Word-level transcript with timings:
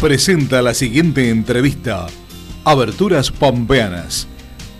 presenta 0.00 0.62
la 0.62 0.72
siguiente 0.72 1.28
entrevista. 1.28 2.06
Aberturas 2.64 3.30
Pampeanas. 3.30 4.26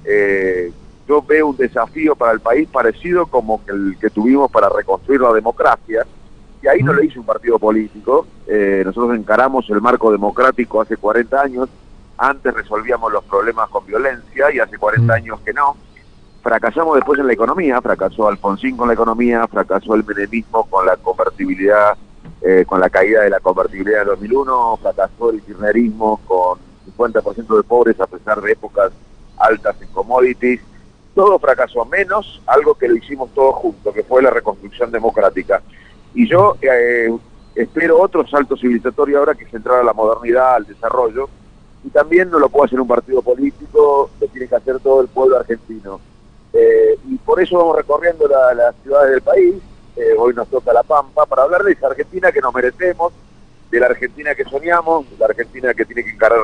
Eh, 0.06 0.72
yo 1.08 1.22
veo 1.22 1.48
un 1.48 1.58
desafío 1.58 2.16
para 2.16 2.32
el 2.32 2.40
país 2.40 2.68
parecido 2.72 3.28
como 3.28 3.62
el 3.68 3.98
que 4.00 4.10
tuvimos 4.10 4.52
para 4.52 4.70
reconstruir 4.70 5.22
la 5.22 5.34
democracia, 5.34 6.06
y 6.62 6.68
ahí 6.68 6.82
no 6.82 6.94
lo 6.94 7.04
hizo 7.04 7.20
un 7.20 7.26
partido 7.26 7.60
político, 7.60 8.26
eh, 8.48 8.82
nosotros 8.84 9.16
encaramos 9.16 9.70
el 9.70 9.82
marco 9.82 10.12
democrático 10.12 10.82
hace 10.82 10.98
40 10.98 11.42
años, 11.42 11.70
antes 12.18 12.54
resolvíamos 12.54 13.12
los 13.12 13.24
problemas 13.26 13.70
con 13.70 13.86
violencia 13.86 14.52
y 14.52 14.60
hace 14.60 14.78
40 14.78 15.14
años 15.14 15.40
que 15.42 15.54
no, 15.54 15.76
fracasamos 16.42 16.96
después 16.96 17.20
en 17.20 17.28
la 17.28 17.34
economía, 17.34 17.82
fracasó 17.82 18.28
Alfonsín 18.28 18.78
con 18.78 18.88
la 18.88 18.94
economía, 18.94 19.48
fracasó 19.48 19.96
el 19.96 20.04
menemismo 20.04 20.64
con 20.66 20.86
la 20.86 20.96
convertibilidad 20.98 21.98
eh, 22.42 22.64
con 22.68 22.80
la 22.80 22.90
caída 22.90 23.22
de 23.22 23.30
la 23.30 23.40
convertibilidad 23.40 24.00
de 24.00 24.06
2001, 24.06 24.78
fracasó 24.82 25.32
el 25.32 25.42
kirchnerismo 25.42 26.20
con 26.28 26.60
50% 26.98 27.58
de 27.58 27.64
pobres 27.64 28.00
a 28.00 28.06
pesar 28.06 28.40
de 28.42 28.52
épocas 28.52 28.92
altas 29.38 29.76
en 29.82 29.88
commodities. 29.90 30.62
Todo 31.14 31.40
fracasó, 31.40 31.86
menos 31.86 32.42
algo 32.46 32.76
que 32.76 32.88
lo 32.88 32.96
hicimos 32.96 33.34
todos 33.34 33.56
juntos, 33.56 33.94
que 33.94 34.04
fue 34.04 34.22
la 34.22 34.30
reconstrucción 34.30 34.92
democrática. 34.92 35.62
Y 36.14 36.28
yo 36.28 36.58
eh, 36.62 37.10
espero 37.56 38.00
otro 38.00 38.28
salto 38.28 38.58
civilizatorio 38.58 39.20
ahora 39.20 39.36
que 39.36 39.46
es 39.46 39.54
entrar 39.54 39.80
a 39.80 39.84
la 39.84 39.94
modernidad, 39.94 40.56
al 40.56 40.66
desarrollo, 40.66 41.30
y 41.86 41.90
también 41.90 42.30
no 42.30 42.40
lo 42.40 42.50
puede 42.50 42.66
hacer 42.66 42.82
un 42.82 42.88
partido 42.88 43.22
político, 43.22 44.10
lo 44.20 44.28
tiene 44.28 44.48
que 44.48 44.56
hacer 44.56 44.80
todo 44.80 45.02
el 45.02 45.08
pueblo 45.08 45.38
argentino. 45.38 46.00
Eh, 46.52 46.98
y 47.08 47.16
por 47.18 47.42
eso 47.42 47.58
vamos 47.58 47.78
recorriendo 47.78 48.28
las 48.28 48.76
ciudades 48.82 49.12
del 49.12 49.22
país, 49.22 49.56
eh, 49.96 50.14
hoy 50.18 50.34
nos 50.34 50.48
toca 50.50 50.74
La 50.74 50.84
Pampa, 50.84 51.26
para 51.26 51.44
hablar 51.44 51.64
de 51.64 51.74
esa 51.74 51.88
Argentina 51.88 52.32
que 52.32 52.42
nos 52.42 52.54
merecemos, 52.54 53.14
de 53.70 53.80
la 53.80 53.88
Argentina 53.88 54.34
que 54.36 54.46
soñamos, 54.46 55.10
de 55.10 55.18
la 55.18 55.26
Argentina 55.26 55.74
que 55.74 55.86
tiene 55.86 56.04
que 56.04 56.12
encarar 56.12 56.40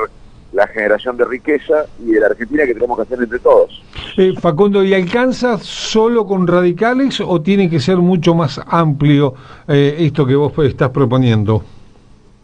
la 0.53 0.67
generación 0.67 1.15
de 1.17 1.25
riqueza 1.25 1.85
y 1.99 2.11
de 2.11 2.19
la 2.19 2.27
Argentina 2.27 2.65
que 2.65 2.73
tenemos 2.73 2.97
que 2.97 3.03
hacer 3.03 3.21
entre 3.21 3.39
todos. 3.39 3.81
Eh, 4.17 4.33
Facundo, 4.39 4.83
¿y 4.83 4.93
alcanza 4.93 5.57
solo 5.59 6.25
con 6.25 6.45
radicales 6.45 7.21
o 7.21 7.41
tiene 7.41 7.69
que 7.69 7.79
ser 7.79 7.97
mucho 7.97 8.35
más 8.35 8.59
amplio 8.67 9.33
eh, 9.67 9.95
esto 9.99 10.25
que 10.25 10.35
vos 10.35 10.53
estás 10.59 10.89
proponiendo? 10.89 11.63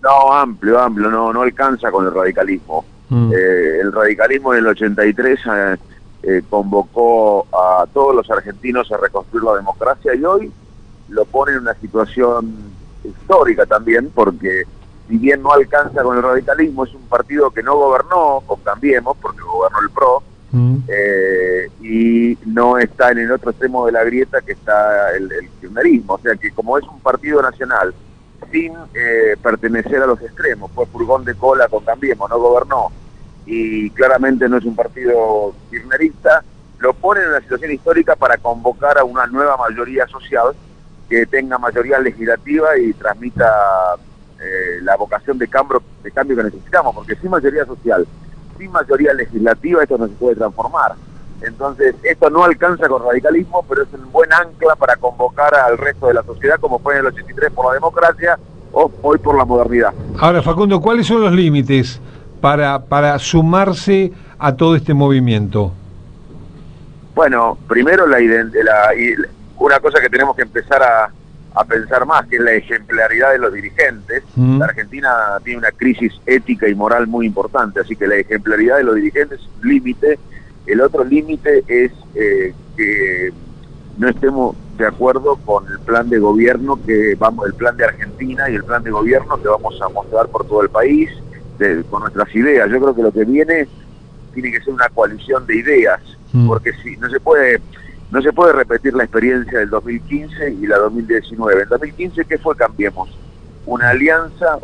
No, 0.02 0.34
amplio, 0.34 0.80
amplio, 0.80 1.10
no, 1.10 1.34
no 1.34 1.42
alcanza 1.42 1.92
con 1.92 2.06
el 2.06 2.14
radicalismo. 2.14 2.86
Mm. 3.10 3.32
Eh, 3.34 3.80
el 3.82 3.92
radicalismo 3.92 4.54
en 4.54 4.60
el 4.60 4.68
83 4.68 5.40
convocó 6.50 7.48
a 7.54 7.86
todos 7.94 8.14
los 8.16 8.30
argentinos 8.30 8.92
a 8.92 8.98
reconstruir 8.98 9.44
la 9.44 9.56
democracia 9.56 10.14
y 10.14 10.26
hoy 10.26 10.52
lo 11.10 11.24
pone 11.26 11.54
en 11.54 11.60
una 11.60 11.74
situación 11.76 12.54
histórica 13.04 13.66
también, 13.66 14.12
porque 14.14 14.64
si 15.08 15.18
bien 15.18 15.42
no 15.42 15.54
alcanza 15.54 16.04
con 16.04 16.18
el 16.18 16.24
radicalismo, 16.24 16.84
es 16.84 16.94
un 16.94 17.08
partido 17.08 17.52
que 17.52 17.64
no 17.64 17.76
gobernó 17.76 18.44
con 18.46 18.60
Cambiemos, 18.62 19.16
porque 19.22 19.42
gobernó 19.42 19.80
el 19.80 19.90
PRO, 19.90 20.24
mm. 20.52 20.78
eh, 20.88 21.70
y 21.82 22.38
no 22.46 22.78
está 22.78 23.12
en 23.12 23.20
el 23.20 23.32
otro 23.32 23.52
extremo 23.52 23.86
de 23.86 23.94
la 23.94 24.04
grieta 24.04 24.42
que 24.42 24.54
está 24.54 25.16
el, 25.16 25.32
el 25.32 25.50
kirchnerismo. 25.62 26.16
O 26.16 26.20
sea 26.20 26.36
que 26.36 26.52
como 26.52 26.78
es 26.78 26.86
un 26.86 27.00
partido 27.00 27.42
nacional 27.42 27.94
sin 28.52 28.74
eh, 28.94 29.36
pertenecer 29.42 30.02
a 30.02 30.08
los 30.08 30.22
extremos, 30.22 30.72
fue 30.72 30.86
furgón 30.86 31.24
de 31.26 31.36
cola 31.36 31.68
con 31.68 31.84
Cambiemos, 31.84 32.30
no 32.30 32.40
gobernó, 32.40 32.92
y 33.46 33.90
claramente 33.92 34.50
no 34.50 34.58
es 34.58 34.66
un 34.66 34.76
partido 34.76 35.54
kirchnerista, 35.70 36.44
lo 36.80 36.94
pone 36.94 37.22
en 37.22 37.30
una 37.30 37.42
situación 37.42 37.72
histórica 37.72 38.16
para 38.16 38.38
convocar 38.38 38.98
a 38.98 39.04
una 39.04 39.26
nueva 39.26 39.58
mayoría 39.58 40.06
social 40.08 40.54
que 41.10 41.26
tenga 41.26 41.58
mayoría 41.58 42.00
legislativa 42.00 42.78
y 42.78 42.94
transmita 42.94 43.96
eh, 44.40 44.80
la 44.82 44.96
vocación 44.96 45.38
de 45.38 45.48
cambio, 45.48 45.82
de 46.04 46.12
cambio 46.12 46.38
que 46.38 46.44
necesitamos, 46.44 46.94
porque 46.94 47.16
sin 47.16 47.32
mayoría 47.32 47.66
social, 47.66 48.08
sin 48.58 48.72
mayoría 48.72 49.14
legislativa, 49.14 49.84
esto 49.84 49.98
no 49.98 50.08
se 50.08 50.14
puede 50.14 50.36
transformar. 50.36 50.94
Entonces, 51.42 51.96
esto 52.04 52.30
no 52.30 52.44
alcanza 52.44 52.88
con 52.88 53.04
radicalismo, 53.04 53.64
pero 53.68 53.84
es 53.84 53.90
un 53.94 54.12
buen 54.12 54.32
ancla 54.34 54.76
para 54.76 54.96
convocar 54.96 55.54
al 55.56 55.78
resto 55.78 56.08
de 56.08 56.16
la 56.16 56.24
sociedad, 56.24 56.60
como 56.60 56.80
fue 56.80 56.94
en 56.94 57.00
el 57.02 57.06
83 57.08 57.52
por 57.52 57.68
la 57.68 57.74
democracia 57.74 58.40
o 58.72 58.92
hoy 59.02 59.18
por 59.20 59.38
la 59.38 59.46
modernidad. 59.46 59.94
Ahora, 60.20 60.42
Facundo, 60.42 60.80
¿cuáles 60.82 61.08
son 61.08 61.22
los 61.22 61.32
límites 61.32 62.02
para, 62.42 62.86
para 62.86 63.18
sumarse 63.20 64.12
a 64.40 64.56
todo 64.56 64.76
este 64.76 64.94
movimiento? 64.94 65.72
Bueno, 67.14 67.58
primero 67.68 68.06
la, 68.06 68.20
la, 68.20 68.92
una 69.58 69.80
cosa 69.80 70.00
que 70.00 70.10
tenemos 70.10 70.36
que 70.36 70.44
empezar 70.44 70.82
a, 70.84 71.12
pensar 71.66 72.06
más, 72.06 72.26
que 72.28 72.38
es 72.38 72.42
la 72.42 72.54
ejemplaridad 72.54 73.32
de 73.32 73.40
los 73.40 73.54
dirigentes. 73.54 74.24
Mm. 74.36 74.60
La 74.60 74.66
Argentina 74.66 75.10
tiene 75.44 75.60
una 75.60 75.72
crisis 75.72 76.14
ética 76.26 76.68
y 76.68 76.76
moral 76.76 77.08
muy 77.08 77.26
importante, 77.26 77.80
así 77.80 77.96
que 77.96 78.08
la 78.08 78.16
ejemplaridad 78.16 78.78
de 78.78 78.84
los 78.84 78.96
dirigentes 78.96 79.40
es 79.40 79.48
un 79.62 79.70
límite. 79.70 80.20
El 80.66 80.82
otro 80.82 81.04
límite 81.04 81.64
es 81.68 81.92
eh, 82.16 82.54
que 82.76 83.32
no 83.98 84.10
estemos 84.10 84.56
de 84.78 84.86
acuerdo 84.86 85.38
con 85.38 85.66
el 85.68 85.80
plan 85.80 86.10
de 86.10 86.20
gobierno 86.20 86.80
que 86.86 87.16
vamos, 87.16 87.48
el 87.48 87.54
plan 87.56 87.76
de 87.78 87.86
Argentina 87.86 88.50
y 88.50 88.56
el 88.56 88.64
plan 88.64 88.84
de 88.84 88.92
gobierno 88.92 89.42
que 89.42 89.48
vamos 89.48 89.80
a 89.82 89.90
mostrar 89.90 90.28
por 90.28 90.46
todo 90.46 90.62
el 90.62 90.70
país 90.70 91.10
con 91.90 92.02
nuestras 92.02 92.34
ideas. 92.36 92.70
Yo 92.70 92.80
creo 92.80 92.96
que 92.96 93.02
lo 93.02 93.12
que 93.12 93.26
viene 93.26 93.68
tiene 94.34 94.52
que 94.52 94.62
ser 94.62 94.74
una 94.74 94.90
coalición 94.90 95.48
de 95.48 95.56
ideas, 95.56 96.00
mm. 96.34 96.48
porque 96.48 96.72
si 96.84 96.96
no 96.98 97.10
se 97.10 97.20
puede 97.20 97.60
no 98.12 98.22
se 98.22 98.32
puede 98.32 98.54
repetir 98.54 98.94
la 98.94 99.04
experiencia 99.04 99.60
del 99.60 99.70
2015 99.70 100.52
y 100.52 100.68
la 100.68 100.78
2019. 100.78 101.64
En 101.64 101.70
2015, 101.70 102.26
¿qué 102.26 102.38
fue 102.38 102.56
Cambiemos? 102.56 103.10
Una 103.66 103.90
alianza 103.90 104.60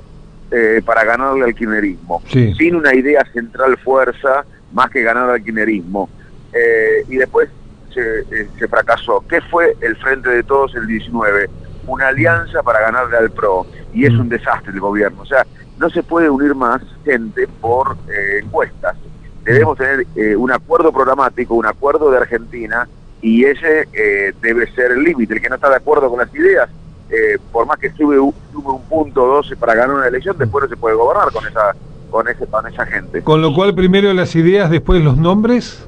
eh, 0.49 0.81
para 0.85 1.03
ganarle 1.03 1.43
al 1.45 1.55
kirchnerismo, 1.55 2.21
sin 2.29 2.75
una 2.75 2.95
idea 2.95 3.25
central 3.33 3.77
fuerza 3.77 4.45
más 4.71 4.89
que 4.89 5.01
ganar 5.01 5.29
al 5.29 5.43
kirchnerismo. 5.43 6.09
Eh, 6.53 7.03
y 7.09 7.17
después 7.17 7.49
eh, 7.95 8.47
se, 8.57 8.67
fracasó. 8.67 9.25
¿Qué 9.27 9.41
fue 9.41 9.75
el 9.81 9.97
Frente 9.97 10.29
de 10.29 10.43
Todos 10.43 10.75
el 10.75 10.87
19? 10.87 11.49
Una 11.87 12.07
alianza 12.07 12.63
para 12.63 12.79
ganarle 12.79 13.17
al 13.17 13.31
PRO. 13.31 13.67
Y 13.93 14.05
es 14.05 14.13
mm. 14.13 14.21
un 14.21 14.29
desastre 14.29 14.71
el 14.71 14.79
gobierno. 14.79 15.21
O 15.21 15.25
sea, 15.25 15.45
no 15.77 15.89
se 15.89 16.01
puede 16.01 16.29
unir 16.29 16.55
más 16.55 16.81
gente 17.03 17.45
por 17.59 17.97
encuestas. 18.39 18.95
Debemos 19.43 19.77
tener 19.77 20.05
un 20.37 20.51
acuerdo 20.51 20.93
programático, 20.93 21.55
un 21.55 21.65
acuerdo 21.65 22.09
de 22.09 22.17
Argentina 22.17 22.87
y 23.23 23.45
ese 23.45 23.87
eh, 23.93 24.33
debe 24.41 24.71
ser 24.73 24.91
el 24.91 25.03
límite. 25.03 25.33
El 25.33 25.41
que 25.41 25.49
no 25.49 25.55
está 25.55 25.69
de 25.69 25.77
acuerdo 25.77 26.09
con 26.09 26.19
las 26.19 26.33
ideas, 26.35 26.69
eh, 27.09 27.39
por 27.51 27.65
más 27.65 27.79
que 27.79 27.89
sube 27.93 28.19
un, 28.19 28.35
sube 28.51 28.71
un 28.71 28.83
punto 28.83 29.25
12 29.25 29.55
para 29.55 29.73
ganar 29.73 29.95
una 29.95 30.07
elección, 30.07 30.37
después 30.37 30.63
no 30.63 30.69
se 30.69 30.77
puede 30.77 30.95
gobernar 30.95 31.31
con 31.31 31.47
esa 31.47 31.73
con 32.11 32.27
ese 32.27 32.45
con 32.45 32.67
esa 32.67 32.85
gente. 32.85 33.23
Con 33.23 33.41
lo 33.41 33.55
cual 33.55 33.73
primero 33.73 34.13
las 34.13 34.35
ideas, 34.35 34.69
después 34.69 35.03
los 35.03 35.17
nombres. 35.17 35.83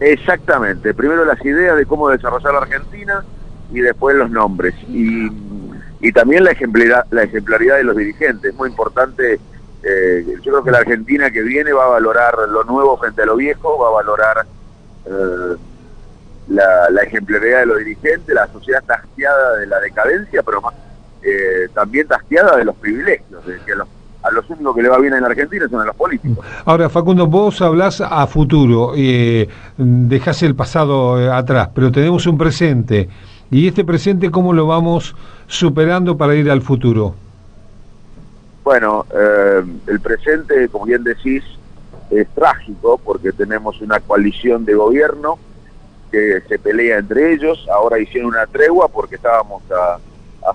Exactamente, 0.00 0.94
primero 0.94 1.24
las 1.24 1.44
ideas 1.44 1.76
de 1.76 1.86
cómo 1.86 2.08
desarrollar 2.08 2.54
la 2.54 2.60
Argentina 2.60 3.22
y 3.70 3.80
después 3.80 4.16
los 4.16 4.30
nombres. 4.30 4.74
Y 4.88 5.28
y 6.00 6.12
también 6.12 6.44
la 6.44 6.52
ejemplaridad, 6.52 7.04
la 7.10 7.24
ejemplaridad 7.24 7.76
de 7.76 7.84
los 7.84 7.96
dirigentes. 7.96 8.52
Es 8.52 8.56
muy 8.56 8.70
importante, 8.70 9.38
eh, 9.82 10.26
yo 10.42 10.52
creo 10.52 10.64
que 10.64 10.70
la 10.70 10.78
Argentina 10.78 11.30
que 11.30 11.42
viene 11.42 11.72
va 11.72 11.84
a 11.84 11.88
valorar 11.88 12.34
lo 12.48 12.64
nuevo 12.64 12.96
frente 12.96 13.22
a 13.22 13.26
lo 13.26 13.36
viejo, 13.36 13.78
va 13.78 13.88
a 13.88 14.02
valorar 14.02 14.46
eh, 15.04 15.56
la, 16.50 17.02
ejemplaridad 17.02 17.60
de 17.60 17.66
los 17.66 17.78
dirigentes, 17.78 18.34
la 18.34 18.46
sociedad 18.48 18.82
tasqueada 18.84 19.56
de 19.56 19.66
la 19.66 19.80
decadencia, 19.80 20.42
pero 20.42 20.60
eh, 21.22 21.68
también 21.72 22.06
tasqueada 22.06 22.56
de 22.56 22.64
los 22.64 22.76
privilegios, 22.76 23.44
de 23.46 23.58
que 23.64 23.72
a 23.72 24.30
los 24.32 24.50
únicos 24.50 24.76
que 24.76 24.82
le 24.82 24.88
va 24.88 24.98
bien 24.98 25.14
en 25.14 25.22
la 25.22 25.28
Argentina 25.28 25.66
son 25.68 25.80
a 25.80 25.86
los 25.86 25.96
políticos. 25.96 26.44
Ahora, 26.64 26.88
Facundo, 26.88 27.26
vos 27.26 27.62
hablas 27.62 28.00
a 28.00 28.26
futuro, 28.26 28.92
eh, 28.96 29.48
dejás 29.76 30.42
el 30.42 30.54
pasado 30.54 31.32
atrás, 31.32 31.70
pero 31.74 31.90
tenemos 31.90 32.26
un 32.26 32.36
presente. 32.36 33.08
¿Y 33.50 33.66
este 33.66 33.84
presente 33.84 34.30
cómo 34.30 34.52
lo 34.52 34.66
vamos 34.66 35.14
superando 35.46 36.16
para 36.16 36.34
ir 36.34 36.50
al 36.50 36.62
futuro? 36.62 37.14
Bueno, 38.62 39.06
eh, 39.12 39.62
el 39.86 40.00
presente, 40.00 40.68
como 40.68 40.84
bien 40.84 41.02
decís, 41.02 41.42
es 42.10 42.28
trágico 42.34 43.00
porque 43.02 43.32
tenemos 43.32 43.80
una 43.80 44.00
coalición 44.00 44.64
de 44.64 44.74
gobierno 44.74 45.38
que 46.10 46.42
se 46.48 46.58
pelea 46.58 46.98
entre 46.98 47.32
ellos. 47.32 47.66
Ahora 47.72 47.98
hicieron 47.98 48.30
una 48.30 48.46
tregua 48.46 48.88
porque 48.88 49.16
estábamos 49.16 49.62
a, 49.70 49.98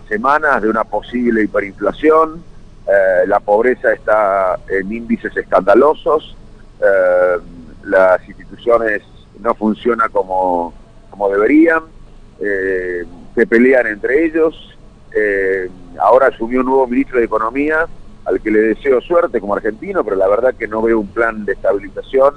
semanas 0.10 0.62
de 0.62 0.70
una 0.70 0.84
posible 0.84 1.44
hiperinflación. 1.44 2.44
Eh, 2.88 3.28
la 3.28 3.40
pobreza 3.40 3.94
está 3.94 4.60
en 4.68 4.92
índices 4.92 5.36
escandalosos. 5.36 6.36
Eh, 6.82 7.38
las 7.84 8.28
instituciones 8.28 9.02
no 9.40 9.54
funcionan 9.56 10.10
como, 10.12 10.74
como 11.10 11.30
deberían 11.30 11.84
eh, 12.40 13.06
se 13.34 13.48
pelean 13.48 13.88
entre 13.88 14.26
ellos. 14.26 14.72
Ahora 15.98 16.28
asumió 16.28 16.60
un 16.60 16.66
nuevo 16.66 16.88
ministro 16.88 17.20
de 17.20 17.26
Economía, 17.26 17.88
al 18.26 18.42
que 18.42 18.52
le 18.52 18.60
deseo 18.60 19.00
suerte 19.00 19.40
como 19.40 19.56
argentino, 19.56 20.04
pero 20.04 20.18
la 20.18 20.28
verdad 20.28 20.54
que 20.56 20.68
no 20.68 20.82
veo 20.82 21.00
un 21.00 21.08
plan 21.08 21.46
de 21.46 21.54
estabilización 21.54 22.34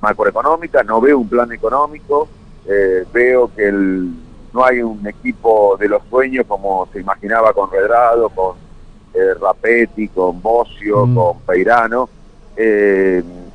macroeconómica, 0.00 0.84
no 0.84 1.00
veo 1.00 1.18
un 1.18 1.28
plan 1.28 1.50
económico, 1.50 2.28
eh, 2.66 3.04
veo 3.12 3.50
que 3.54 3.68
el, 3.68 4.10
no 4.52 4.64
hay 4.64 4.82
un 4.82 5.06
equipo 5.06 5.76
de 5.78 5.88
los 5.88 6.02
sueños 6.08 6.46
como 6.46 6.88
se 6.92 7.00
imaginaba 7.00 7.52
con 7.52 7.70
Redrado, 7.70 8.28
con 8.30 8.56
eh, 9.14 9.34
Rapetti, 9.40 10.08
con 10.08 10.40
Bocio, 10.40 11.06
mm. 11.06 11.14
con 11.14 11.40
Peirano, 11.40 12.08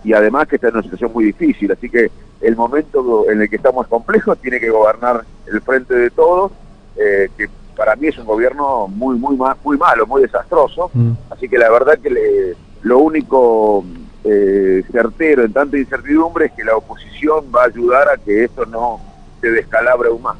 y 0.03 0.13
además 0.13 0.47
que 0.47 0.55
está 0.55 0.69
en 0.69 0.75
una 0.75 0.83
situación 0.83 1.11
muy 1.13 1.25
difícil, 1.25 1.71
así 1.71 1.89
que 1.89 2.09
el 2.41 2.55
momento 2.55 3.29
en 3.29 3.41
el 3.41 3.49
que 3.49 3.55
estamos 3.55 3.87
complejos 3.87 4.37
tiene 4.41 4.59
que 4.59 4.69
gobernar 4.69 5.23
el 5.47 5.61
frente 5.61 5.95
de 5.95 6.09
todos, 6.09 6.51
eh, 6.95 7.29
que 7.37 7.49
para 7.75 7.95
mí 7.95 8.07
es 8.07 8.17
un 8.17 8.25
gobierno 8.25 8.87
muy, 8.87 9.17
muy, 9.17 9.37
muy 9.63 9.77
malo, 9.77 10.07
muy 10.07 10.21
desastroso. 10.21 10.89
Mm. 10.93 11.11
Así 11.29 11.49
que 11.49 11.57
la 11.57 11.69
verdad 11.69 11.99
que 11.99 12.55
lo 12.83 12.99
único 12.99 13.83
eh, 14.25 14.83
certero 14.91 15.43
en 15.43 15.53
tanta 15.53 15.77
incertidumbre 15.77 16.47
es 16.47 16.51
que 16.53 16.63
la 16.63 16.75
oposición 16.75 17.45
va 17.55 17.63
a 17.63 17.65
ayudar 17.67 18.09
a 18.09 18.17
que 18.17 18.45
esto 18.45 18.65
no 18.65 18.99
se 19.39 19.51
descalabre 19.51 20.09
aún 20.09 20.23
más. 20.23 20.37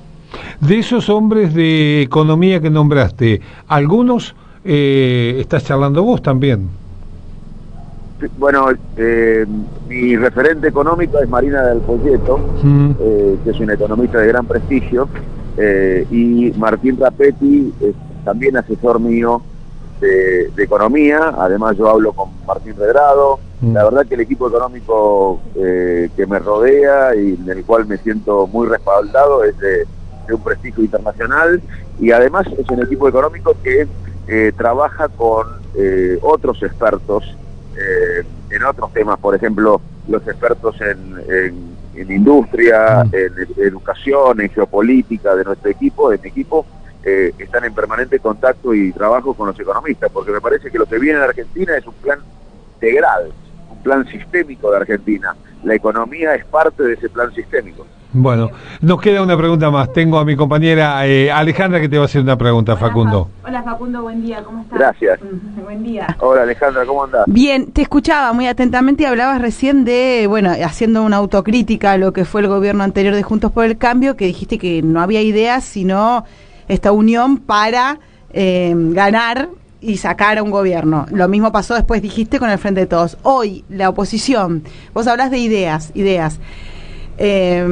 De 0.59 0.79
esos 0.79 1.09
hombres 1.09 1.53
de 1.53 2.01
economía 2.01 2.59
que 2.59 2.69
nombraste, 2.69 3.41
algunos 3.67 4.35
eh, 4.63 5.37
estás 5.39 5.63
charlando 5.63 6.03
vos 6.03 6.21
también. 6.21 6.67
Bueno, 8.39 8.69
eh, 8.97 9.45
mi 9.87 10.15
referente 10.15 10.67
económico 10.67 11.19
es 11.19 11.29
Marina 11.29 11.61
del 11.63 11.81
Folleto, 11.81 12.39
mm. 12.63 12.91
eh, 12.99 13.37
que 13.43 13.49
es 13.51 13.59
una 13.59 13.73
economista 13.73 14.17
de 14.19 14.27
gran 14.27 14.45
prestigio, 14.45 15.07
y 16.11 16.51
Martín 16.57 16.97
Rapetti 16.99 17.73
es 17.79 17.95
también 18.25 18.57
asesor 18.57 18.99
mío 18.99 19.41
de, 20.01 20.51
economía, 20.57 21.33
además 21.37 21.77
yo 21.77 21.89
hablo 21.89 22.11
con 22.11 22.29
Martín 22.45 22.73
Redrado. 22.77 23.39
La 23.73 23.83
verdad 23.83 24.06
que 24.06 24.15
el 24.15 24.21
equipo 24.21 24.47
económico 24.47 25.41
que 25.53 26.25
me 26.27 26.39
rodea 26.39 27.15
y 27.15 27.33
en 27.33 27.50
el 27.50 27.63
cual 27.65 27.85
me 27.85 27.97
siento 27.97 28.47
muy 28.47 28.67
respaldado 28.67 29.44
es 29.44 29.57
de, 29.59 29.85
de 30.27 30.33
un 30.33 30.41
prestigio 30.41 30.83
internacional 30.83 31.62
y 32.00 32.12
además 32.12 32.47
es 32.57 32.69
un 32.69 32.83
equipo 32.83 33.07
económico 33.07 33.56
que 33.63 33.88
trabaja 34.57 35.07
con 35.09 35.47
otros 36.21 36.62
expertos 36.63 37.35
eh, 37.77 38.23
en 38.51 38.63
otros 38.63 38.94
temas, 38.94 39.19
por 39.19 39.35
ejemplo, 39.35 39.81
los 40.07 40.25
expertos 40.27 40.75
en, 40.81 41.75
industria, 42.09 43.03
mm. 43.03 43.15
en, 43.15 43.31
educación, 43.57 44.41
en 44.41 44.50
geopolítica 44.50 45.35
de 45.35 45.44
nuestro 45.44 45.69
equipo, 45.69 46.09
de 46.09 46.18
mi 46.19 46.29
equipo, 46.29 46.65
eh, 47.03 47.33
están 47.38 47.65
en 47.65 47.73
permanente 47.73 48.19
contacto 48.19 48.73
y 48.73 48.91
trabajo 48.94 49.33
con 49.33 49.47
los 49.47 49.59
economistas, 49.59 50.09
porque 50.11 50.31
me 50.31 50.41
parece 50.41 50.71
que 50.71 50.77
lo 50.77 50.85
que 50.85 51.00
viene 51.00 51.19
en 51.19 51.25
Argentina 51.25 51.75
es 51.75 51.85
un 51.85 51.94
plan 51.95 52.19
integral, 52.75 53.31
plan 53.85 54.05
sistémico 54.07 54.71
de 54.71 54.77
Argentina. 54.77 55.35
La 55.63 55.75
economía 55.75 56.33
es 56.33 56.43
parte 56.45 56.83
de 56.83 56.93
ese 56.93 57.07
plan 57.07 57.31
sistémico. 57.33 57.85
Bueno, 58.11 58.49
nos 58.81 58.99
queda 59.01 59.21
una 59.21 59.37
pregunta 59.37 59.69
más. 59.69 59.91
Tengo 59.93 60.17
a 60.17 60.25
mi 60.25 60.35
compañera 60.35 61.05
eh, 61.05 61.29
Alejandra 61.31 61.79
que 61.81 61.89
te 61.89 61.97
va 61.97 62.03
a 62.03 62.05
hacer 62.05 62.21
una 62.21 62.37
pregunta, 62.37 62.77
Facundo. 62.77 63.29
Hola 63.45 63.61
Facundo, 63.61 64.01
buen 64.01 64.23
día, 64.23 64.41
¿cómo 64.43 64.61
estás? 64.61 64.79
Gracias. 64.79 65.19
buen 65.63 65.83
día. 65.83 66.15
Hola 66.19 66.43
Alejandra, 66.43 66.85
¿cómo 66.85 67.03
andás? 67.03 67.25
Bien, 67.27 67.71
te 67.71 67.81
escuchaba 67.81 68.31
muy 68.33 68.47
atentamente 68.47 69.03
y 69.03 69.05
hablabas 69.05 69.41
recién 69.41 69.85
de, 69.85 70.25
bueno, 70.27 70.51
haciendo 70.63 71.03
una 71.03 71.17
autocrítica 71.17 71.91
a 71.91 71.97
lo 71.97 72.13
que 72.13 72.25
fue 72.25 72.41
el 72.41 72.47
gobierno 72.47 72.83
anterior 72.83 73.13
de 73.13 73.21
Juntos 73.21 73.51
por 73.51 73.65
el 73.65 73.77
Cambio, 73.77 74.15
que 74.15 74.25
dijiste 74.25 74.57
que 74.57 74.81
no 74.81 75.01
había 75.01 75.21
ideas, 75.21 75.63
sino 75.63 76.23
esta 76.69 76.93
unión 76.93 77.37
para 77.37 77.99
eh, 78.31 78.73
ganar 78.75 79.49
y 79.85 79.97
sacar 79.97 80.37
a 80.37 80.43
un 80.43 80.51
gobierno. 80.51 81.05
Lo 81.11 81.27
mismo 81.27 81.51
pasó 81.51 81.75
después, 81.75 82.01
dijiste, 82.01 82.39
con 82.39 82.49
el 82.49 82.57
Frente 82.57 82.81
de 82.81 82.87
Todos. 82.87 83.17
Hoy, 83.23 83.63
la 83.69 83.89
oposición, 83.89 84.63
vos 84.93 85.07
hablas 85.07 85.31
de 85.31 85.37
ideas, 85.37 85.91
ideas. 85.93 86.39
Eh, 87.17 87.65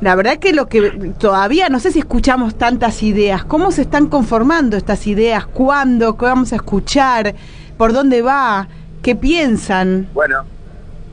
la 0.00 0.14
verdad 0.16 0.38
que 0.38 0.52
lo 0.52 0.68
que 0.68 1.12
todavía 1.18 1.68
no 1.68 1.78
sé 1.78 1.92
si 1.92 2.00
escuchamos 2.00 2.56
tantas 2.56 3.02
ideas, 3.02 3.44
cómo 3.44 3.70
se 3.70 3.82
están 3.82 4.06
conformando 4.06 4.76
estas 4.76 5.06
ideas, 5.06 5.46
cuándo, 5.46 6.16
qué 6.16 6.24
vamos 6.24 6.52
a 6.52 6.56
escuchar, 6.56 7.34
por 7.76 7.92
dónde 7.92 8.22
va, 8.22 8.66
qué 9.02 9.14
piensan. 9.14 10.08
Bueno, 10.14 10.38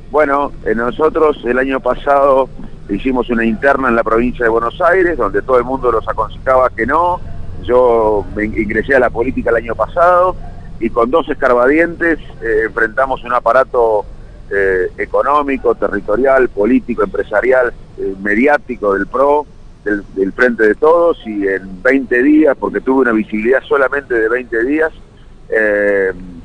bueno, 0.09 0.51
eh, 0.65 0.73
nosotros 0.73 1.37
el 1.45 1.59
año 1.59 1.79
pasado 1.79 2.49
hicimos 2.89 3.29
una 3.29 3.45
interna 3.45 3.89
en 3.89 3.95
la 3.95 4.03
provincia 4.03 4.45
de 4.45 4.49
Buenos 4.49 4.81
Aires, 4.81 5.17
donde 5.17 5.41
todo 5.41 5.59
el 5.59 5.63
mundo 5.63 5.91
los 5.91 6.07
aconsejaba 6.07 6.69
que 6.71 6.87
no. 6.87 7.19
Yo 7.63 8.25
me 8.35 8.45
ingresé 8.45 8.95
a 8.95 8.99
la 8.99 9.09
política 9.09 9.49
el 9.49 9.57
año 9.57 9.75
pasado 9.75 10.35
y 10.79 10.89
con 10.89 11.11
dos 11.11 11.27
escarbadientes 11.29 12.19
eh, 12.41 12.61
enfrentamos 12.65 13.23
un 13.23 13.33
aparato 13.33 14.05
eh, 14.49 14.91
económico, 14.97 15.75
territorial, 15.75 16.49
político, 16.49 17.03
empresarial, 17.03 17.73
eh, 17.97 18.15
mediático 18.21 18.93
del 18.93 19.07
PRO, 19.07 19.45
del, 19.83 20.33
Frente 20.33 20.67
de 20.67 20.75
Todos, 20.75 21.19
y 21.25 21.47
en 21.47 21.81
20 21.81 22.23
días, 22.23 22.55
porque 22.59 22.79
tuve 22.79 23.01
una 23.01 23.11
visibilidad 23.11 23.61
solamente 23.63 24.13
de 24.13 24.29
20 24.29 24.63
días, 24.65 24.91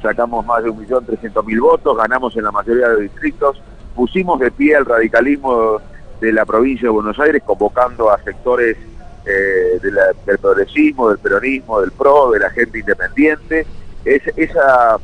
sacamos 0.01 0.47
más 0.47 0.65
de 0.65 0.71
1.300.000 0.71 1.61
votos, 1.61 1.97
ganamos 1.97 2.35
en 2.37 2.45
la 2.45 2.53
mayoría 2.53 2.89
de 2.89 3.03
distritos, 3.03 3.61
pusimos 3.95 4.41
de 4.41 4.51
pie 4.51 4.77
al 4.77 4.87
radicalismo 4.87 5.79
de 6.21 6.33
la 6.33 6.47
provincia 6.47 6.89
de 6.89 6.93
Buenos 6.93 7.19
Aires, 7.21 7.43
convocando 7.45 8.11
a 8.11 8.19
sectores 8.23 8.79
del 9.25 10.39
progresismo, 10.39 11.09
del 11.09 11.19
peronismo, 11.19 11.81
del 11.81 11.93
PRO, 11.93 12.31
de 12.33 12.41
la 12.41 12.51
gente 12.51 12.79
independiente. 12.79 13.67
Es, 14.05 14.23
esa 14.37 14.99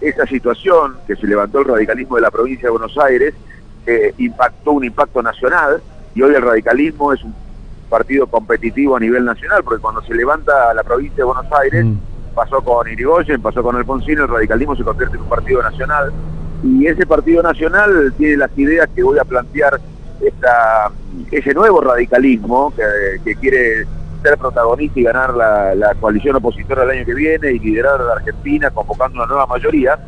esa 0.00 0.26
situación 0.26 0.96
que 1.06 1.16
se 1.16 1.26
levantó 1.26 1.60
el 1.60 1.66
radicalismo 1.66 2.16
de 2.16 2.22
la 2.22 2.30
provincia 2.30 2.66
de 2.66 2.70
Buenos 2.70 2.96
Aires 2.98 3.34
eh, 3.86 4.14
impactó 4.18 4.72
un 4.72 4.84
impacto 4.84 5.22
nacional 5.22 5.80
y 6.14 6.22
hoy 6.22 6.34
el 6.34 6.42
radicalismo 6.42 7.12
es 7.12 7.22
un 7.22 7.34
partido 7.88 8.26
competitivo 8.26 8.96
a 8.96 9.00
nivel 9.00 9.24
nacional, 9.24 9.62
porque 9.62 9.80
cuando 9.80 10.02
se 10.02 10.14
levanta 10.14 10.74
la 10.74 10.82
provincia 10.82 11.18
de 11.18 11.24
Buenos 11.24 11.46
Aires, 11.52 11.84
mm. 11.84 12.34
pasó 12.34 12.60
con 12.62 12.88
Irigoyen, 12.88 13.40
pasó 13.40 13.62
con 13.62 13.76
Alfonsino, 13.76 14.24
el 14.24 14.30
radicalismo 14.30 14.74
se 14.76 14.82
convierte 14.82 15.16
en 15.16 15.22
un 15.22 15.28
partido 15.28 15.62
nacional 15.62 16.12
y 16.64 16.86
ese 16.86 17.06
partido 17.06 17.42
nacional 17.42 18.12
tiene 18.18 18.38
las 18.38 18.50
ideas 18.58 18.88
que 18.94 19.02
voy 19.02 19.18
a 19.18 19.24
plantear 19.24 19.80
esta, 20.20 20.90
ese 21.30 21.54
nuevo 21.54 21.80
radicalismo 21.80 22.72
que, 22.74 23.20
que 23.24 23.36
quiere 23.36 23.86
ser 24.22 24.38
protagonista 24.38 24.98
y 24.98 25.04
ganar 25.04 25.34
la, 25.34 25.94
coalición 26.00 26.36
opositora 26.36 26.84
el 26.84 26.90
año 26.90 27.04
que 27.04 27.14
viene 27.14 27.52
y 27.52 27.58
liderar 27.58 28.00
a 28.00 28.04
la 28.04 28.12
Argentina 28.14 28.70
convocando 28.70 29.18
una 29.18 29.26
nueva 29.26 29.46
mayoría, 29.46 29.98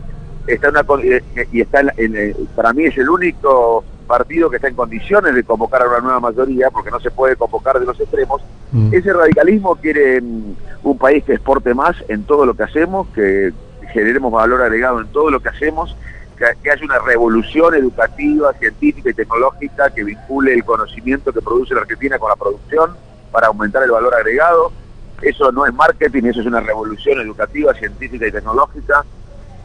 está 0.46 0.70
una, 0.70 0.84
eh, 1.02 1.22
y 1.52 1.60
está 1.60 1.80
en, 1.80 2.16
eh, 2.16 2.34
para 2.56 2.72
mí 2.72 2.84
es 2.84 2.96
el 2.98 3.08
único 3.08 3.84
partido 4.06 4.48
que 4.48 4.56
está 4.56 4.68
en 4.68 4.74
condiciones 4.74 5.34
de 5.34 5.44
convocar 5.44 5.82
a 5.82 5.88
una 5.88 6.00
nueva 6.00 6.20
mayoría, 6.20 6.70
porque 6.70 6.90
no 6.90 6.98
se 6.98 7.10
puede 7.10 7.36
convocar 7.36 7.78
de 7.78 7.86
los 7.86 8.00
extremos. 8.00 8.42
Mm. 8.72 8.92
Ese 8.92 9.12
radicalismo 9.12 9.76
quiere 9.76 10.20
mm, 10.20 10.54
un 10.82 10.98
país 10.98 11.22
que 11.24 11.34
exporte 11.34 11.74
más 11.74 11.94
en 12.08 12.24
todo 12.24 12.46
lo 12.46 12.54
que 12.54 12.62
hacemos, 12.64 13.06
que 13.14 13.52
generemos 13.92 14.32
valor 14.32 14.62
agregado 14.62 15.00
en 15.00 15.08
todo 15.08 15.30
lo 15.30 15.40
que 15.40 15.50
hacemos, 15.50 15.94
que, 16.38 16.70
haya 16.70 16.84
una 16.84 16.98
revolución 17.00 17.74
educativa, 17.74 18.52
científica 18.54 19.10
y 19.10 19.14
tecnológica 19.14 19.90
que 19.90 20.04
vincule 20.04 20.54
el 20.54 20.64
conocimiento 20.64 21.32
que 21.32 21.42
produce 21.42 21.74
la 21.74 21.80
Argentina 21.80 22.18
con 22.18 22.30
la 22.30 22.36
producción 22.36 22.96
para 23.32 23.48
aumentar 23.48 23.82
el 23.82 23.90
valor 23.90 24.14
agregado, 24.14 24.72
Eso 25.20 25.50
no 25.50 25.66
es 25.66 25.74
marketing, 25.74 26.24
eso 26.24 26.40
es 26.40 26.46
una 26.46 26.60
revolución 26.60 27.20
educativa, 27.20 27.74
científica 27.74 28.28
y 28.28 28.30
tecnológica. 28.30 29.04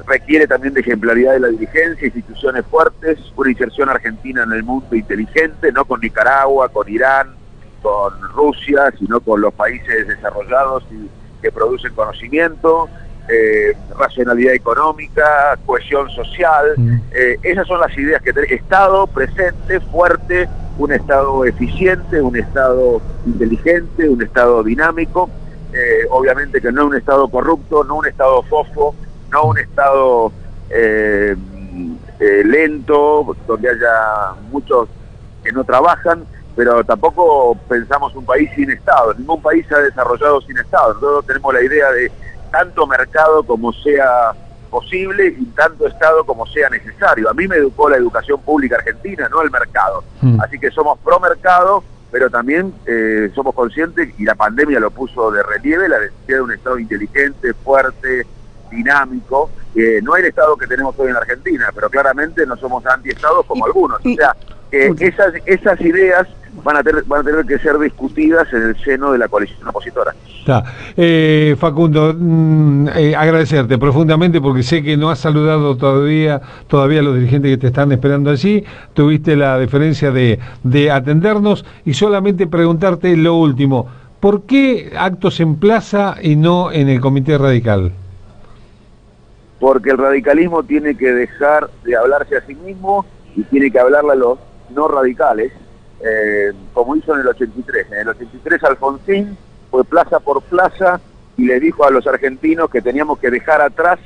Requiere 0.07 0.47
también 0.47 0.73
de 0.73 0.81
ejemplaridad 0.81 1.33
de 1.33 1.39
la 1.41 1.47
dirigencia, 1.49 2.07
instituciones 2.07 2.65
fuertes, 2.65 3.19
una 3.35 3.51
inserción 3.51 3.89
argentina 3.89 4.41
en 4.43 4.51
el 4.51 4.63
mundo 4.63 4.95
inteligente, 4.95 5.71
no 5.71 5.85
con 5.85 6.01
Nicaragua, 6.01 6.69
con 6.69 6.89
Irán, 6.89 7.35
con 7.83 8.19
Rusia, 8.33 8.91
sino 8.97 9.19
con 9.19 9.41
los 9.41 9.53
países 9.53 10.07
desarrollados 10.07 10.83
que 11.41 11.51
producen 11.51 11.93
conocimiento, 11.93 12.89
eh, 13.29 13.73
racionalidad 13.97 14.53
económica, 14.53 15.57
cohesión 15.65 16.09
social. 16.09 16.73
Mm. 16.75 16.95
Eh, 17.13 17.39
esas 17.43 17.65
son 17.67 17.79
las 17.79 17.97
ideas 17.97 18.21
que 18.21 18.33
tenemos. 18.33 18.51
Estado 18.51 19.07
presente, 19.07 19.79
fuerte, 19.79 20.49
un 20.77 20.91
Estado 20.91 21.45
eficiente, 21.45 22.21
un 22.21 22.35
Estado 22.35 23.01
inteligente, 23.25 24.09
un 24.09 24.21
Estado 24.21 24.61
dinámico. 24.63 25.29
Eh, 25.71 26.05
obviamente 26.09 26.59
que 26.59 26.71
no 26.71 26.85
un 26.85 26.95
Estado 26.95 27.29
corrupto, 27.29 27.83
no 27.85 27.95
un 27.95 28.05
Estado 28.07 28.43
fofo, 28.43 28.93
no 29.31 29.45
un 29.45 29.57
Estado 29.57 30.31
lento, 32.19 33.35
donde 33.47 33.69
haya 33.69 34.33
muchos 34.51 34.89
que 35.43 35.51
no 35.51 35.63
trabajan, 35.63 36.25
pero 36.55 36.83
tampoco 36.83 37.57
pensamos 37.67 38.13
un 38.15 38.25
país 38.25 38.49
sin 38.55 38.69
Estado. 38.69 39.13
Ningún 39.13 39.41
país 39.41 39.65
se 39.67 39.75
ha 39.75 39.79
desarrollado 39.79 40.41
sin 40.41 40.57
Estado. 40.57 40.93
Nosotros 40.95 41.25
tenemos 41.25 41.53
la 41.53 41.61
idea 41.61 41.91
de 41.91 42.11
tanto 42.53 42.85
mercado 42.85 43.41
como 43.43 43.73
sea 43.73 44.31
posible 44.69 45.35
y 45.39 45.45
tanto 45.55 45.87
Estado 45.87 46.23
como 46.23 46.45
sea 46.45 46.69
necesario. 46.69 47.27
A 47.27 47.33
mí 47.33 47.47
me 47.47 47.55
educó 47.55 47.89
la 47.89 47.97
educación 47.97 48.39
pública 48.41 48.75
argentina, 48.75 49.27
no 49.27 49.41
el 49.41 49.49
mercado. 49.49 50.03
Mm. 50.21 50.39
Así 50.39 50.59
que 50.59 50.69
somos 50.69 50.99
pro 50.99 51.19
mercado, 51.19 51.83
pero 52.11 52.29
también 52.29 52.71
eh, 52.85 53.31
somos 53.33 53.55
conscientes, 53.55 54.09
y 54.19 54.23
la 54.23 54.35
pandemia 54.35 54.79
lo 54.79 54.91
puso 54.91 55.31
de 55.31 55.41
relieve, 55.41 55.89
la 55.89 55.99
necesidad 55.99 56.37
de 56.37 56.41
un 56.41 56.51
Estado 56.51 56.77
inteligente, 56.77 57.55
fuerte, 57.55 58.27
dinámico. 58.69 59.49
Eh, 59.75 59.99
no 60.03 60.15
el 60.15 60.25
Estado 60.25 60.55
que 60.55 60.67
tenemos 60.67 60.93
hoy 60.99 61.09
en 61.09 61.15
Argentina, 61.15 61.71
pero 61.73 61.89
claramente 61.89 62.45
no 62.45 62.55
somos 62.57 62.85
anti-Estados 62.85 63.47
como 63.47 63.65
algunos. 63.65 63.99
O 63.99 64.15
sea, 64.15 64.35
esas 64.71 65.81
ideas 65.81 66.27
van 66.63 66.77
a, 66.77 66.83
tener, 66.83 67.03
van 67.05 67.21
a 67.21 67.23
tener 67.23 67.45
que 67.45 67.57
ser 67.59 67.77
discutidas 67.79 68.51
en 68.53 68.63
el 68.63 68.77
seno 68.83 69.11
de 69.11 69.17
la 69.17 69.27
coalición 69.27 69.67
opositora. 69.67 70.13
Eh, 70.97 71.55
Facundo, 71.57 72.13
mm, 72.17 72.87
eh, 72.95 73.15
agradecerte 73.15 73.77
profundamente 73.77 74.41
porque 74.41 74.61
sé 74.61 74.83
que 74.83 74.97
no 74.97 75.09
has 75.09 75.19
saludado 75.19 75.77
todavía 75.77 76.41
todavía 76.67 76.99
a 76.99 77.03
los 77.03 77.15
dirigentes 77.15 77.51
que 77.51 77.57
te 77.57 77.67
están 77.67 77.91
esperando 77.91 78.29
allí, 78.29 78.63
tuviste 78.93 79.35
la 79.35 79.57
deferencia 79.57 80.11
de, 80.11 80.39
de 80.63 80.91
atendernos 80.91 81.65
y 81.85 81.93
solamente 81.93 82.47
preguntarte 82.47 83.15
lo 83.15 83.35
último, 83.35 83.87
¿por 84.19 84.43
qué 84.43 84.93
actos 84.97 85.39
en 85.39 85.55
plaza 85.55 86.15
y 86.21 86.35
no 86.35 86.71
en 86.71 86.89
el 86.89 86.99
Comité 86.99 87.37
Radical? 87.37 87.91
Porque 89.59 89.91
el 89.91 89.97
radicalismo 89.97 90.61
tiene 90.63 90.95
que 90.95 91.13
dejar 91.13 91.69
de 91.85 91.95
hablarse 91.95 92.35
a 92.37 92.45
sí 92.45 92.53
mismo 92.55 93.05
y 93.35 93.43
tiene 93.43 93.71
que 93.71 93.79
hablarle 93.79 94.11
a 94.11 94.15
los 94.15 94.39
no 94.75 94.87
radicales 94.89 95.53
eh, 96.03 96.51
como 96.73 96.95
hizo 96.95 97.13
en 97.13 97.21
el 97.21 97.27
83. 97.27 97.87
En 97.91 97.99
el 97.99 98.09
83 98.09 98.63
Alfonsín 98.63 99.37
fue 99.71 99.83
plaza 99.83 100.19
por 100.19 100.41
plaza 100.43 100.99
y 101.37 101.45
le 101.45 101.59
dijo 101.59 101.85
a 101.85 101.91
los 101.91 102.05
argentinos 102.05 102.69
que 102.69 102.81
teníamos 102.81 103.19
que 103.19 103.31
dejar 103.31 103.61
atrás 103.61 103.99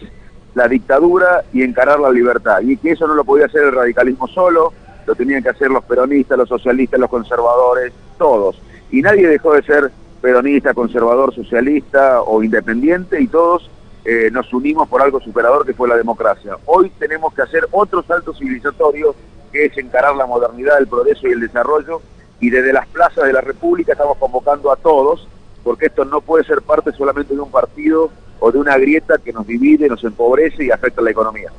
la 0.53 0.67
dictadura 0.67 1.43
y 1.53 1.63
encarar 1.63 1.99
la 1.99 2.11
libertad. 2.11 2.61
Y 2.61 2.77
que 2.77 2.91
eso 2.91 3.07
no 3.07 3.15
lo 3.15 3.23
podía 3.23 3.45
hacer 3.45 3.63
el 3.63 3.71
radicalismo 3.73 4.27
solo, 4.27 4.73
lo 5.05 5.15
tenían 5.15 5.43
que 5.43 5.49
hacer 5.49 5.69
los 5.69 5.83
peronistas, 5.83 6.37
los 6.37 6.49
socialistas, 6.49 6.99
los 6.99 7.09
conservadores, 7.09 7.93
todos. 8.17 8.61
Y 8.91 9.01
nadie 9.01 9.27
dejó 9.27 9.53
de 9.53 9.63
ser 9.63 9.91
peronista, 10.21 10.73
conservador, 10.73 11.33
socialista 11.33 12.21
o 12.21 12.43
independiente 12.43 13.21
y 13.21 13.27
todos 13.27 13.69
eh, 14.03 14.29
nos 14.31 14.51
unimos 14.53 14.87
por 14.87 15.01
algo 15.01 15.19
superador 15.19 15.65
que 15.65 15.73
fue 15.73 15.87
la 15.87 15.97
democracia. 15.97 16.57
Hoy 16.65 16.91
tenemos 16.97 17.33
que 17.33 17.41
hacer 17.41 17.67
otro 17.71 18.03
salto 18.03 18.33
civilizatorio 18.33 19.15
que 19.57 19.65
es 19.65 19.77
encarar 19.77 20.15
la 20.15 20.27
modernidad, 20.27 20.77
el 20.79 20.87
progreso 20.87 21.27
y 21.27 21.31
el 21.31 21.39
desarrollo, 21.39 22.01
y 22.39 22.51
desde 22.51 22.71
las 22.71 22.87
plazas 22.87 23.25
de 23.25 23.33
la 23.33 23.41
República 23.41 23.93
estamos 23.93 24.17
convocando 24.17 24.71
a 24.71 24.75
todos, 24.75 25.27
porque 25.63 25.87
esto 25.87 26.05
no 26.05 26.21
puede 26.21 26.43
ser 26.43 26.61
parte 26.61 26.91
solamente 26.91 27.33
de 27.33 27.41
un 27.41 27.49
partido 27.49 28.11
o 28.39 28.51
de 28.51 28.59
una 28.59 28.77
grieta 28.77 29.15
que 29.17 29.33
nos 29.33 29.47
divide, 29.47 29.89
nos 29.89 30.03
empobrece 30.03 30.65
y 30.65 30.71
afecta 30.71 31.01
la 31.01 31.09
economía. 31.09 31.51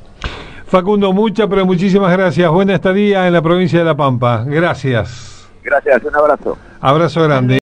Facundo, 0.65 1.11
muchas, 1.11 1.47
pero 1.47 1.65
muchísimas 1.65 2.11
gracias. 2.11 2.49
Buena 2.49 2.75
estadía 2.75 3.27
en 3.27 3.33
la 3.33 3.41
provincia 3.41 3.79
de 3.79 3.85
La 3.85 3.97
Pampa. 3.97 4.45
Gracias. 4.45 5.49
Gracias, 5.61 6.03
un 6.03 6.15
abrazo. 6.15 6.57
Abrazo 6.79 7.23
grande. 7.23 7.59